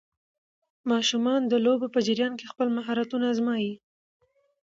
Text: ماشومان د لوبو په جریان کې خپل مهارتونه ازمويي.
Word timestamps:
ماشومان 0.91 1.41
د 1.47 1.53
لوبو 1.65 1.87
په 1.95 1.99
جریان 2.07 2.33
کې 2.39 2.45
خپل 2.51 2.67
مهارتونه 2.77 3.25
ازمويي. 3.33 3.73